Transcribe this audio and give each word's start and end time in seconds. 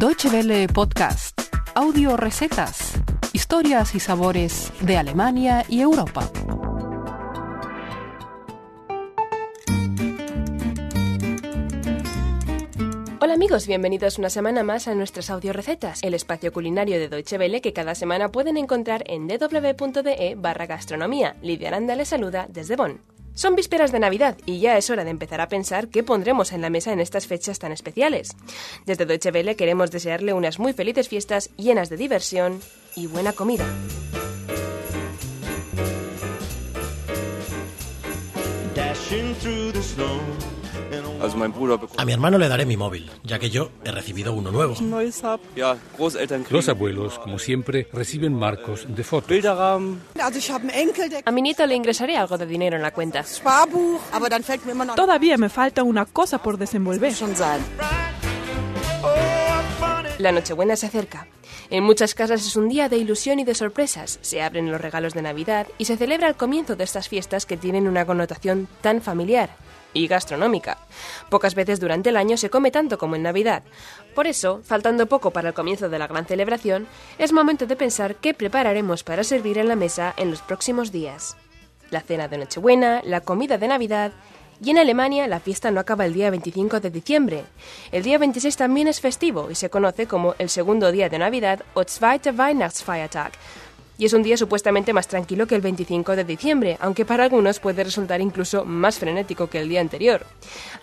Deutsche 0.00 0.30
Welle 0.30 0.66
Podcast, 0.66 1.38
audio 1.74 2.16
recetas, 2.16 2.94
historias 3.34 3.94
y 3.94 4.00
sabores 4.00 4.72
de 4.80 4.96
Alemania 4.96 5.66
y 5.68 5.82
Europa. 5.82 6.26
Hola 13.20 13.34
amigos, 13.34 13.66
bienvenidos 13.66 14.18
una 14.18 14.30
semana 14.30 14.62
más 14.62 14.88
a 14.88 14.94
nuestras 14.94 15.28
audio 15.28 15.52
recetas, 15.52 16.02
el 16.02 16.14
espacio 16.14 16.50
culinario 16.50 16.98
de 16.98 17.10
Deutsche 17.10 17.36
Welle 17.36 17.60
que 17.60 17.74
cada 17.74 17.94
semana 17.94 18.30
pueden 18.30 18.56
encontrar 18.56 19.04
en 19.04 19.28
www.de 19.28 20.34
barra 20.38 20.64
gastronomía. 20.64 21.36
Lidia 21.42 21.68
Aranda 21.68 21.94
les 21.94 22.08
saluda 22.08 22.46
desde 22.48 22.76
Bonn. 22.76 23.19
Son 23.34 23.56
vísperas 23.56 23.92
de 23.92 24.00
Navidad 24.00 24.36
y 24.46 24.60
ya 24.60 24.76
es 24.76 24.90
hora 24.90 25.04
de 25.04 25.10
empezar 25.10 25.40
a 25.40 25.48
pensar 25.48 25.88
qué 25.88 26.02
pondremos 26.02 26.52
en 26.52 26.60
la 26.60 26.70
mesa 26.70 26.92
en 26.92 27.00
estas 27.00 27.26
fechas 27.26 27.58
tan 27.58 27.72
especiales. 27.72 28.36
Desde 28.86 29.06
Deutsche 29.06 29.30
Welle 29.30 29.56
queremos 29.56 29.90
desearle 29.90 30.32
unas 30.34 30.58
muy 30.58 30.72
felices 30.72 31.08
fiestas 31.08 31.50
llenas 31.56 31.88
de 31.88 31.96
diversión 31.96 32.60
y 32.96 33.06
buena 33.06 33.32
comida. 33.32 33.66
A 41.96 42.04
mi 42.04 42.12
hermano 42.12 42.38
le 42.38 42.48
daré 42.48 42.66
mi 42.66 42.76
móvil, 42.76 43.10
ya 43.22 43.38
que 43.38 43.50
yo 43.50 43.70
he 43.84 43.90
recibido 43.90 44.32
uno 44.32 44.50
nuevo. 44.50 44.74
Los 46.50 46.68
abuelos, 46.68 47.18
como 47.18 47.38
siempre, 47.38 47.88
reciben 47.92 48.34
marcos 48.34 48.86
de 48.88 49.04
fotos. 49.04 49.44
A 51.24 51.30
mi 51.30 51.42
nieto 51.42 51.66
le 51.66 51.74
ingresaré 51.74 52.16
algo 52.16 52.38
de 52.38 52.46
dinero 52.46 52.76
en 52.76 52.82
la 52.82 52.92
cuenta. 52.92 53.24
Todavía 54.96 55.36
me 55.36 55.48
falta 55.48 55.82
una 55.82 56.06
cosa 56.06 56.42
por 56.42 56.58
desenvolver. 56.58 57.12
La 60.18 60.32
Nochebuena 60.32 60.76
se 60.76 60.86
acerca. 60.86 61.26
En 61.70 61.84
muchas 61.84 62.14
casas 62.14 62.46
es 62.46 62.56
un 62.56 62.68
día 62.68 62.88
de 62.88 62.98
ilusión 62.98 63.38
y 63.38 63.44
de 63.44 63.54
sorpresas. 63.54 64.18
Se 64.22 64.42
abren 64.42 64.70
los 64.70 64.80
regalos 64.80 65.14
de 65.14 65.22
Navidad 65.22 65.66
y 65.78 65.84
se 65.84 65.96
celebra 65.96 66.28
el 66.28 66.34
comienzo 66.34 66.76
de 66.76 66.84
estas 66.84 67.08
fiestas 67.08 67.46
que 67.46 67.56
tienen 67.56 67.86
una 67.86 68.04
connotación 68.04 68.68
tan 68.82 69.00
familiar 69.00 69.50
y 69.92 70.06
gastronómica. 70.06 70.78
Pocas 71.28 71.54
veces 71.54 71.80
durante 71.80 72.10
el 72.10 72.16
año 72.16 72.36
se 72.36 72.50
come 72.50 72.70
tanto 72.70 72.98
como 72.98 73.16
en 73.16 73.22
Navidad. 73.22 73.62
Por 74.14 74.26
eso, 74.26 74.60
faltando 74.64 75.06
poco 75.06 75.30
para 75.30 75.48
el 75.48 75.54
comienzo 75.54 75.88
de 75.88 75.98
la 75.98 76.06
gran 76.06 76.26
celebración, 76.26 76.86
es 77.18 77.32
momento 77.32 77.66
de 77.66 77.76
pensar 77.76 78.16
qué 78.16 78.34
prepararemos 78.34 79.04
para 79.04 79.24
servir 79.24 79.58
en 79.58 79.68
la 79.68 79.76
mesa 79.76 80.14
en 80.16 80.30
los 80.30 80.42
próximos 80.42 80.92
días. 80.92 81.36
La 81.90 82.00
cena 82.00 82.28
de 82.28 82.38
Nochebuena, 82.38 83.02
la 83.04 83.20
comida 83.20 83.58
de 83.58 83.68
Navidad 83.68 84.12
y 84.62 84.70
en 84.70 84.78
Alemania 84.78 85.26
la 85.26 85.40
fiesta 85.40 85.70
no 85.70 85.80
acaba 85.80 86.04
el 86.04 86.12
día 86.12 86.30
25 86.30 86.80
de 86.80 86.90
diciembre. 86.90 87.44
El 87.92 88.02
día 88.02 88.18
26 88.18 88.56
también 88.56 88.88
es 88.88 89.00
festivo 89.00 89.50
y 89.50 89.54
se 89.54 89.70
conoce 89.70 90.06
como 90.06 90.34
el 90.38 90.50
segundo 90.50 90.92
día 90.92 91.08
de 91.08 91.18
Navidad 91.18 91.62
o 91.72 91.82
Zweiter 91.84 92.34
Weihnachtsfeiertag. 92.38 93.32
Y 94.00 94.06
es 94.06 94.14
un 94.14 94.22
día 94.22 94.38
supuestamente 94.38 94.94
más 94.94 95.08
tranquilo 95.08 95.46
que 95.46 95.54
el 95.54 95.60
25 95.60 96.16
de 96.16 96.24
diciembre, 96.24 96.78
aunque 96.80 97.04
para 97.04 97.24
algunos 97.24 97.60
puede 97.60 97.84
resultar 97.84 98.22
incluso 98.22 98.64
más 98.64 98.98
frenético 98.98 99.48
que 99.48 99.60
el 99.60 99.68
día 99.68 99.82
anterior. 99.82 100.24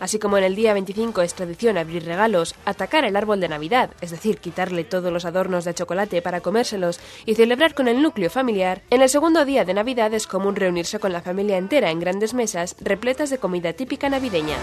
Así 0.00 0.18
como 0.18 0.38
en 0.38 0.44
el 0.44 0.56
día 0.56 0.72
25 0.72 1.20
es 1.20 1.34
tradición 1.34 1.76
abrir 1.76 2.06
regalos, 2.06 2.54
atacar 2.64 3.04
el 3.04 3.14
árbol 3.14 3.38
de 3.38 3.50
Navidad, 3.50 3.90
es 4.00 4.12
decir, 4.12 4.38
quitarle 4.38 4.84
todos 4.84 5.12
los 5.12 5.26
adornos 5.26 5.66
de 5.66 5.74
chocolate 5.74 6.22
para 6.22 6.40
comérselos 6.40 7.00
y 7.26 7.34
celebrar 7.34 7.74
con 7.74 7.86
el 7.86 8.00
núcleo 8.00 8.30
familiar, 8.30 8.80
en 8.88 9.02
el 9.02 9.10
segundo 9.10 9.44
día 9.44 9.66
de 9.66 9.74
Navidad 9.74 10.14
es 10.14 10.26
común 10.26 10.56
reunirse 10.56 10.98
con 10.98 11.12
la 11.12 11.20
familia 11.20 11.58
entera 11.58 11.90
en 11.90 12.00
grandes 12.00 12.32
mesas 12.32 12.76
repletas 12.80 13.28
de 13.28 13.36
comida 13.36 13.74
típica 13.74 14.08
navideña. 14.08 14.56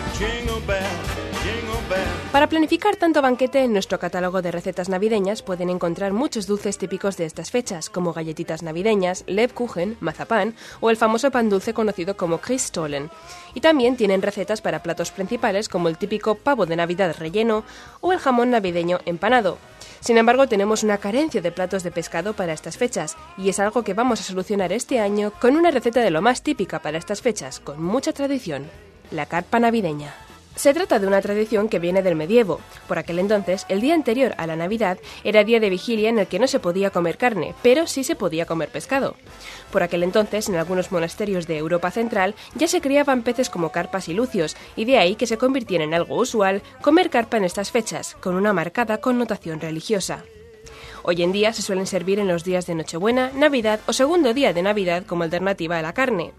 Para 2.31 2.47
planificar 2.47 2.95
tanto 2.95 3.21
banquete, 3.23 3.63
en 3.63 3.73
nuestro 3.73 3.97
catálogo 3.97 4.43
de 4.43 4.51
recetas 4.51 4.87
navideñas 4.87 5.41
pueden 5.41 5.69
encontrar 5.69 6.13
muchos 6.13 6.45
dulces 6.45 6.77
típicos 6.77 7.17
de 7.17 7.25
estas 7.25 7.49
fechas, 7.49 7.89
como 7.89 8.13
galletitas 8.13 8.61
navideñas, 8.61 9.23
Lebkuchen, 9.25 9.97
mazapán 9.99 10.53
o 10.80 10.91
el 10.91 10.97
famoso 10.97 11.31
pan 11.31 11.49
dulce 11.49 11.73
conocido 11.73 12.15
como 12.15 12.37
Christstollen. 12.37 13.09
Y 13.55 13.61
también 13.61 13.97
tienen 13.97 14.21
recetas 14.21 14.61
para 14.61 14.83
platos 14.83 15.09
principales 15.09 15.69
como 15.69 15.89
el 15.89 15.97
típico 15.97 16.36
pavo 16.36 16.67
de 16.67 16.75
Navidad 16.75 17.15
relleno 17.17 17.64
o 17.99 18.14
el 18.14 18.19
jamón 18.19 18.52
navideño 18.52 18.99
empanado. 19.05 19.58
Sin 19.99 20.17
embargo, 20.17 20.47
tenemos 20.47 20.83
una 20.83 20.99
carencia 20.99 21.41
de 21.41 21.52
platos 21.52 21.83
de 21.83 21.91
pescado 21.91 22.33
para 22.33 22.53
estas 22.53 22.77
fechas, 22.77 23.17
y 23.37 23.49
es 23.49 23.59
algo 23.59 23.83
que 23.83 23.95
vamos 23.95 24.21
a 24.21 24.23
solucionar 24.23 24.71
este 24.71 24.99
año 24.99 25.33
con 25.41 25.58
una 25.58 25.71
receta 25.71 26.02
de 26.02 26.11
lo 26.11 26.21
más 26.21 26.43
típica 26.43 26.80
para 26.80 26.99
estas 26.99 27.21
fechas, 27.21 27.59
con 27.59 27.81
mucha 27.81 28.14
tradición, 28.14 28.69
la 29.11 29.25
carpa 29.25 29.59
navideña. 29.59 30.28
Se 30.59 30.73
trata 30.73 30.99
de 30.99 31.08
una 31.08 31.21
tradición 31.21 31.70
que 31.70 31.80
viene 31.80 32.03
del 32.03 32.17
medievo. 32.17 32.59
Por 32.89 32.99
aquel 32.99 33.20
entonces, 33.20 33.65
el 33.70 33.80
día 33.80 33.93
anterior 33.93 34.33
a 34.37 34.45
la 34.45 34.58
Navidad 34.58 34.99
era 35.23 35.45
día 35.45 35.61
de 35.61 35.70
vigilia 35.70 36.09
en 36.09 36.20
el 36.20 36.27
que 36.27 36.37
no 36.37 36.47
se 36.47 36.59
podía 36.59 36.89
comer 36.89 37.17
carne, 37.17 37.55
pero 37.64 37.87
sí 37.87 38.03
se 38.03 38.17
podía 38.17 38.45
comer 38.45 38.67
pescado. 38.67 39.15
Por 39.71 39.83
aquel 39.83 40.03
entonces, 40.03 40.49
en 40.49 40.58
algunos 40.58 40.92
monasterios 40.92 41.47
de 41.47 41.58
Europa 41.58 41.92
Central 41.92 42.36
ya 42.55 42.67
se 42.67 42.81
criaban 42.81 43.23
peces 43.23 43.49
como 43.49 43.71
carpas 43.71 44.09
y 44.09 44.14
lucios, 44.14 44.58
y 44.75 44.83
de 44.83 44.97
ahí 44.97 45.15
que 45.15 45.27
se 45.27 45.37
convirtiera 45.37 45.86
en 45.86 45.93
algo 45.93 46.17
usual 46.17 46.61
comer 46.81 47.09
carpa 47.09 47.37
en 47.37 47.45
estas 47.45 47.71
fechas, 47.71 48.17
con 48.20 48.36
una 48.36 48.52
marcada 48.52 48.97
connotación 48.97 49.61
religiosa. 49.61 50.26
Hoy 51.04 51.23
en 51.23 51.32
día 51.32 51.54
se 51.54 51.61
suelen 51.61 51.87
servir 51.87 52.20
en 52.20 52.27
los 52.27 52.43
días 52.43 52.65
de 52.67 52.76
Nochebuena, 52.76 53.32
Navidad 53.33 53.80
o 53.87 53.93
segundo 53.93 54.33
día 54.33 54.54
de 54.54 54.61
Navidad 54.61 55.05
como 55.05 55.23
alternativa 55.23 55.77
a 55.77 55.82
la 55.82 55.93
carne. 55.93 56.33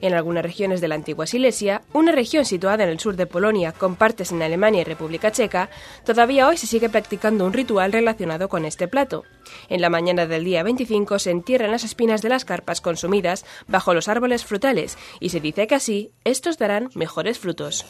En 0.00 0.12
algunas 0.12 0.44
regiones 0.44 0.80
de 0.80 0.88
la 0.88 0.96
antigua 0.96 1.26
Silesia, 1.26 1.82
una 1.92 2.12
región 2.12 2.44
situada 2.44 2.84
en 2.84 2.90
el 2.90 3.00
sur 3.00 3.16
de 3.16 3.26
Polonia 3.26 3.72
con 3.72 3.96
partes 3.96 4.30
en 4.32 4.42
Alemania 4.42 4.82
y 4.82 4.84
República 4.84 5.32
Checa, 5.32 5.70
todavía 6.04 6.46
hoy 6.46 6.58
se 6.58 6.66
sigue 6.66 6.90
practicando 6.90 7.46
un 7.46 7.52
ritual 7.52 7.92
relacionado 7.92 8.48
con 8.48 8.64
este 8.64 8.86
plato. 8.86 9.24
En 9.68 9.80
la 9.80 9.88
mañana 9.88 10.26
del 10.26 10.44
día 10.44 10.62
25 10.62 11.18
se 11.18 11.30
entierran 11.30 11.70
las 11.70 11.84
espinas 11.84 12.20
de 12.20 12.28
las 12.28 12.44
carpas 12.44 12.80
consumidas 12.80 13.46
bajo 13.66 13.94
los 13.94 14.08
árboles 14.08 14.44
frutales 14.44 14.98
y 15.20 15.30
se 15.30 15.40
dice 15.40 15.66
que 15.66 15.74
así 15.74 16.12
estos 16.24 16.58
darán 16.58 16.90
mejores 16.94 17.38
frutos. 17.38 17.86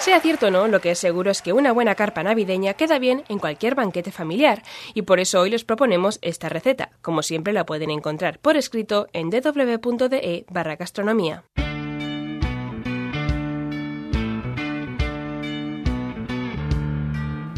Sea 0.00 0.20
cierto 0.20 0.46
o 0.46 0.50
no, 0.50 0.68
lo 0.68 0.80
que 0.80 0.92
es 0.92 0.98
seguro 0.98 1.30
es 1.30 1.42
que 1.42 1.52
una 1.52 1.72
buena 1.72 1.94
carpa 1.94 2.22
navideña 2.22 2.74
queda 2.74 2.98
bien 2.98 3.24
en 3.28 3.38
cualquier 3.38 3.74
banquete 3.74 4.12
familiar, 4.12 4.62
y 4.94 5.02
por 5.02 5.20
eso 5.20 5.40
hoy 5.40 5.50
les 5.50 5.64
proponemos 5.64 6.18
esta 6.22 6.48
receta. 6.48 6.90
Como 7.02 7.22
siempre 7.22 7.52
la 7.52 7.66
pueden 7.66 7.90
encontrar 7.90 8.38
por 8.38 8.56
escrito 8.56 9.08
en 9.12 9.28
www.de 9.28 10.46
barra 10.48 10.76
gastronomía. 10.76 11.44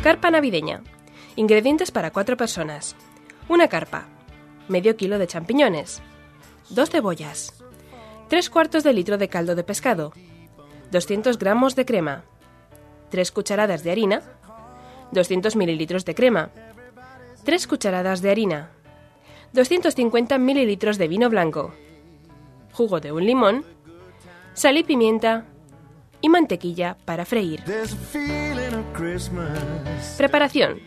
Carpa 0.03 0.31
navideña. 0.31 0.83
Ingredientes 1.37 1.91
para 1.91 2.11
cuatro 2.11 2.39
personas. 2.39 2.97
Una 3.49 3.69
carpa. 3.69 4.09
Medio 4.67 4.97
kilo 4.97 5.19
de 5.19 5.27
champiñones. 5.27 6.01
Dos 6.71 6.89
cebollas. 6.89 7.63
Tres 8.29 8.49
cuartos 8.49 8.83
de 8.83 8.95
litro 8.95 9.19
de 9.19 9.29
caldo 9.29 9.55
de 9.55 9.63
pescado. 9.63 10.15
200 10.91 11.39
gramos 11.39 11.77
de 11.77 11.85
crema, 11.85 12.25
3 13.11 13.31
cucharadas 13.31 13.85
de 13.85 13.93
harina, 13.93 14.23
200 15.13 15.57
mililitros 15.57 16.05
de 16.05 16.15
crema, 16.15 16.51
3 17.45 17.67
cucharadas 17.67 18.23
de 18.23 18.31
harina, 18.31 18.71
250 19.53 20.39
mililitros 20.39 20.99
de 20.99 21.09
vino 21.09 21.31
blanco, 21.31 21.73
jugo 22.73 23.01
de 23.01 23.13
un 23.13 23.25
limón, 23.25 23.65
sal 24.55 24.79
y 24.79 24.85
pimienta 24.85 25.45
y 26.21 26.29
mantequilla 26.29 26.97
para 27.05 27.25
freír. 27.25 27.63
Preparación. 30.17 30.81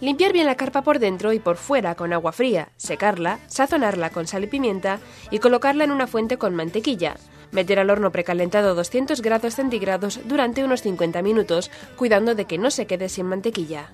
Limpiar 0.00 0.32
bien 0.32 0.46
la 0.46 0.56
carpa 0.56 0.82
por 0.82 0.98
dentro 0.98 1.32
y 1.32 1.38
por 1.38 1.56
fuera 1.56 1.94
con 1.94 2.12
agua 2.12 2.32
fría, 2.32 2.70
secarla, 2.76 3.38
sazonarla 3.46 4.10
con 4.10 4.26
sal 4.26 4.44
y 4.44 4.48
pimienta 4.48 4.98
y 5.30 5.38
colocarla 5.38 5.84
en 5.84 5.92
una 5.92 6.06
fuente 6.06 6.36
con 6.36 6.54
mantequilla. 6.54 7.16
Meter 7.54 7.78
al 7.78 7.88
horno 7.88 8.10
precalentado 8.10 8.70
a 8.70 8.74
200 8.74 9.22
grados 9.22 9.54
centígrados 9.54 10.20
durante 10.24 10.64
unos 10.64 10.82
50 10.82 11.22
minutos, 11.22 11.70
cuidando 11.96 12.34
de 12.34 12.44
que 12.44 12.58
no 12.58 12.70
se 12.70 12.86
quede 12.86 13.08
sin 13.08 13.26
mantequilla. 13.26 13.90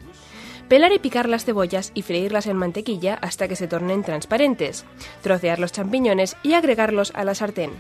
Pelar 0.69 0.93
y 0.93 0.99
picar 0.99 1.29
las 1.29 1.44
cebollas 1.44 1.93
y 1.94 2.02
freírlas 2.02 2.46
en 2.46 2.56
mantequilla 2.56 3.19
hasta 3.20 3.49
que 3.49 3.56
se 3.56 3.69
tornen 3.69 4.02
transparentes. 4.02 4.87
Trocear 5.20 5.58
los 5.58 5.73
champiñones 5.73 6.37
y 6.43 6.55
agregarlos 6.55 7.12
a 7.14 7.25
la 7.25 7.35
sartén. 7.35 7.73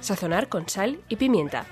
Sazonar 0.00 0.48
con 0.48 0.68
sal 0.68 1.00
y 1.08 1.16
pimienta. 1.16 1.66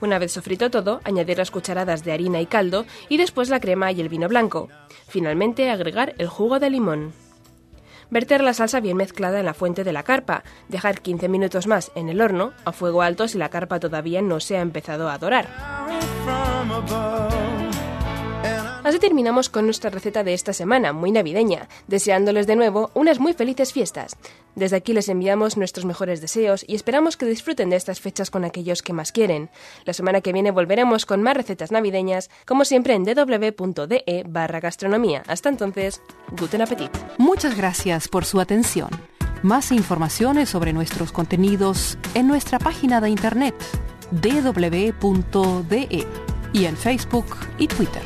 Una 0.00 0.18
vez 0.18 0.32
sofrito 0.32 0.70
todo, 0.70 1.00
añadir 1.04 1.38
las 1.38 1.50
cucharadas 1.50 2.04
de 2.04 2.12
harina 2.12 2.40
y 2.40 2.46
caldo 2.46 2.84
y 3.08 3.16
después 3.16 3.48
la 3.48 3.60
crema 3.60 3.90
y 3.92 4.00
el 4.00 4.08
vino 4.08 4.28
blanco. 4.28 4.68
Finalmente 5.08 5.70
agregar 5.70 6.14
el 6.18 6.28
jugo 6.28 6.58
de 6.58 6.68
limón. 6.68 7.12
Verter 8.10 8.42
la 8.42 8.54
salsa 8.54 8.80
bien 8.80 8.96
mezclada 8.96 9.38
en 9.38 9.46
la 9.46 9.54
fuente 9.54 9.84
de 9.84 9.92
la 9.92 10.02
carpa, 10.02 10.42
dejar 10.68 11.00
15 11.00 11.28
minutos 11.28 11.66
más 11.66 11.92
en 11.94 12.08
el 12.08 12.20
horno, 12.20 12.52
a 12.64 12.72
fuego 12.72 13.02
alto 13.02 13.28
si 13.28 13.38
la 13.38 13.50
carpa 13.50 13.78
todavía 13.80 14.20
no 14.20 14.40
se 14.40 14.56
ha 14.56 14.60
empezado 14.60 15.08
a 15.08 15.18
dorar. 15.18 15.48
Así 18.90 18.98
terminamos 18.98 19.48
con 19.48 19.66
nuestra 19.66 19.88
receta 19.88 20.24
de 20.24 20.34
esta 20.34 20.52
semana, 20.52 20.92
muy 20.92 21.12
navideña, 21.12 21.68
deseándoles 21.86 22.48
de 22.48 22.56
nuevo 22.56 22.90
unas 22.94 23.20
muy 23.20 23.34
felices 23.34 23.72
fiestas. 23.72 24.16
Desde 24.56 24.74
aquí 24.74 24.92
les 24.92 25.08
enviamos 25.08 25.56
nuestros 25.56 25.86
mejores 25.86 26.20
deseos 26.20 26.64
y 26.66 26.74
esperamos 26.74 27.16
que 27.16 27.24
disfruten 27.24 27.70
de 27.70 27.76
estas 27.76 28.00
fechas 28.00 28.32
con 28.32 28.44
aquellos 28.44 28.82
que 28.82 28.92
más 28.92 29.12
quieren. 29.12 29.48
La 29.84 29.92
semana 29.92 30.22
que 30.22 30.32
viene 30.32 30.50
volveremos 30.50 31.06
con 31.06 31.22
más 31.22 31.36
recetas 31.36 31.70
navideñas, 31.70 32.30
como 32.44 32.64
siempre 32.64 32.94
en 32.94 33.04
www.de 33.04 34.24
barra 34.26 34.58
gastronomía. 34.58 35.22
Hasta 35.28 35.50
entonces, 35.50 36.02
guten 36.32 36.62
appetit. 36.62 36.90
Muchas 37.16 37.56
gracias 37.56 38.08
por 38.08 38.24
su 38.24 38.40
atención. 38.40 38.90
Más 39.44 39.70
informaciones 39.70 40.48
sobre 40.48 40.72
nuestros 40.72 41.12
contenidos 41.12 41.96
en 42.14 42.26
nuestra 42.26 42.58
página 42.58 43.00
de 43.00 43.10
internet 43.10 43.54
www.de 44.10 46.06
y 46.52 46.64
en 46.64 46.76
Facebook 46.76 47.36
y 47.56 47.68
Twitter. 47.68 48.02